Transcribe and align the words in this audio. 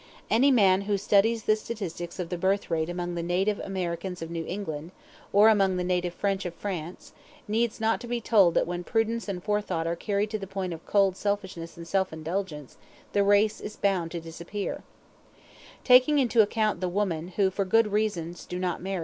Any 0.31 0.49
man 0.49 0.81
who 0.89 0.97
studies 0.97 1.43
the 1.43 1.55
statistics 1.55 2.17
of 2.17 2.29
the 2.29 2.37
birth 2.39 2.71
rate 2.71 2.89
among 2.89 3.13
the 3.13 3.21
native 3.21 3.59
Americans 3.59 4.23
of 4.23 4.31
New 4.31 4.43
England, 4.47 4.89
or 5.31 5.47
among 5.47 5.77
the 5.77 5.83
native 5.83 6.15
French 6.15 6.43
of 6.43 6.55
France, 6.55 7.13
needs 7.47 7.79
not 7.79 8.01
to 8.01 8.07
be 8.07 8.19
told 8.19 8.55
that 8.55 8.65
when 8.65 8.83
prudence 8.83 9.27
and 9.27 9.43
forethought 9.43 9.85
are 9.85 9.95
carried 9.95 10.31
to 10.31 10.39
the 10.39 10.47
point 10.47 10.73
of 10.73 10.83
cold 10.87 11.15
selfishness 11.15 11.77
and 11.77 11.87
self 11.87 12.11
indulgence, 12.11 12.77
the 13.13 13.23
race 13.23 13.61
is 13.61 13.75
bound 13.75 14.09
to 14.09 14.19
disappear. 14.19 14.81